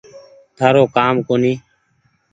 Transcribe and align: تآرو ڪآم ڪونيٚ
تآرو 0.57 0.83
ڪآم 0.95 1.15
ڪونيٚ 1.27 1.57